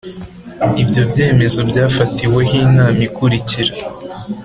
[0.81, 3.71] ibyo byemezo byafatiweho Inama ikurikira